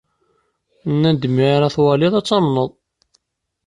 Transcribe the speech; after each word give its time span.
Nnan-d 0.91 1.23
mi 1.29 1.45
ara 1.55 1.73
twaliḍ, 1.75 2.13
ad 2.15 2.25
tamneḍ. 2.27 2.69